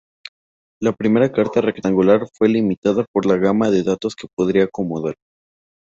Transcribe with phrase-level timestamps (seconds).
[0.81, 5.13] La primera carta rectangular fue limitada por la gama de datos que podría acomodar.